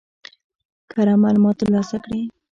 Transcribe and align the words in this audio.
کره 0.91 1.13
معلومات 1.23 1.55
ترلاسه 1.61 1.97
کړي. 2.03 2.21